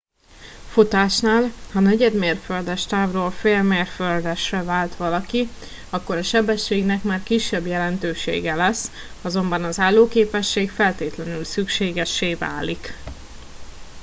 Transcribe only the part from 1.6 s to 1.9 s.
ha